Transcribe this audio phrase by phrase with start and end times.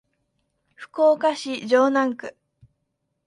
[0.73, 2.35] 福岡市城南区